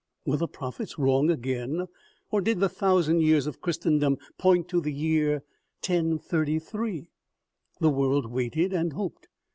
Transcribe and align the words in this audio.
Were 0.25 0.37
the 0.37 0.47
prophets 0.47 0.97
wrong 0.97 1.29
again, 1.29 1.85
or 2.31 2.41
did 2.41 2.59
the 2.59 2.67
thousand 2.69 3.21
years 3.21 3.45
of 3.45 3.61
Christendom 3.61 4.17
point 4.39 4.67
to 4.69 4.81
the 4.81 4.91
year 4.91 5.43
1033? 5.87 7.11
The 7.79 7.89
world 7.91 8.25
waited 8.25 8.73
and 8.73 8.93
hoped. 8.93 9.27